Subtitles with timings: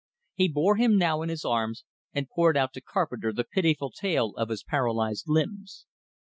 [0.33, 4.33] He bore him now in his arms, and poured out to Carpenter the pitiful tale
[4.35, 5.85] of his paralyzed limbs.